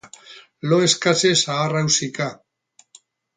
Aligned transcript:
Lo 0.71 0.79
eskasez 0.85 1.43
aharrausika. 1.57 2.31